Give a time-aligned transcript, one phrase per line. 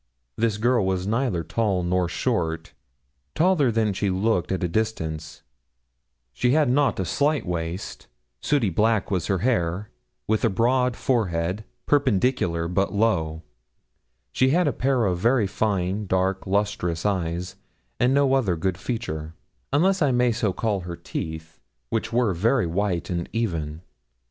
[0.35, 2.73] This girl was neither tall nor short
[3.35, 5.43] taller than she looked at a distance;
[6.33, 8.07] she had not a slight waist;
[8.41, 9.91] sooty black was her hair,
[10.25, 13.43] with a broad forehead, perpendicular but low;
[14.31, 17.55] she had a pair of very fine, dark, lustrous eyes,
[17.99, 19.35] and no other good feature
[19.71, 21.59] unless I may so call her teeth,
[21.91, 23.83] which were very white and even.